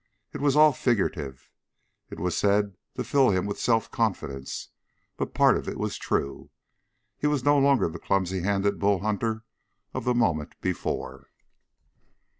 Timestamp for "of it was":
5.59-5.95